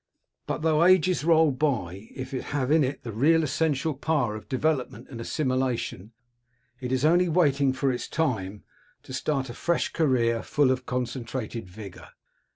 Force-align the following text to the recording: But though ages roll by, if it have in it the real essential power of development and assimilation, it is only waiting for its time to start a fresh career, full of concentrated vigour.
But 0.47 0.63
though 0.63 0.83
ages 0.83 1.23
roll 1.23 1.51
by, 1.51 2.09
if 2.15 2.33
it 2.33 2.45
have 2.55 2.71
in 2.71 2.83
it 2.83 3.03
the 3.03 3.11
real 3.11 3.43
essential 3.43 3.93
power 3.93 4.35
of 4.35 4.49
development 4.49 5.07
and 5.11 5.21
assimilation, 5.21 6.11
it 6.79 6.91
is 6.91 7.05
only 7.05 7.29
waiting 7.29 7.71
for 7.71 7.91
its 7.91 8.07
time 8.07 8.63
to 9.03 9.13
start 9.13 9.51
a 9.51 9.53
fresh 9.53 9.89
career, 9.93 10.41
full 10.41 10.71
of 10.71 10.87
concentrated 10.87 11.69
vigour. 11.69 12.07